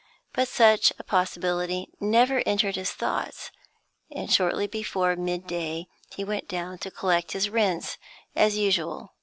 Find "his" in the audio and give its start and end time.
2.75-2.91, 7.33-7.51